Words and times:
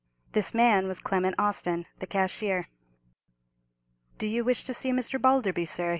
This 0.31 0.51
man 0.55 0.87
was 0.87 0.97
Clement 0.99 1.35
Austin, 1.37 1.85
the 1.99 2.07
cashier. 2.07 2.69
"Do 4.17 4.25
you 4.25 4.43
wish 4.43 4.63
to 4.63 4.73
see 4.73 4.89
Mr. 4.89 5.21
Balderby, 5.21 5.65
sir?" 5.67 5.89